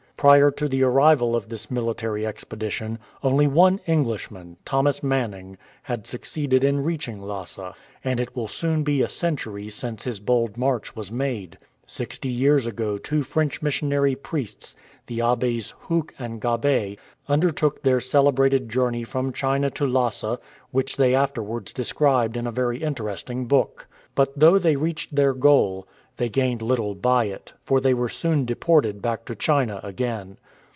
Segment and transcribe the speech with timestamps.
[0.17, 6.05] Prior to the arrival of this military expedition, only one Englishman, Thomas Mann ing, had
[6.05, 10.95] succeeded in reaching Lhasa, and it will soon be a century since his bold march
[10.95, 11.57] was made.
[11.87, 14.75] Sixty years ago two French missionary priests,
[15.07, 20.37] the Abbes Hue and Gabet, undertook their celebrated journey from China to Lhasa,
[20.69, 23.87] which they afterwards described in a very interest ing book.
[24.13, 25.87] But though they reached their goal,
[26.17, 29.33] they 76 MYSTERIOUS LHASA gained little by it, for they were soon deported back to
[29.33, 30.37] China again.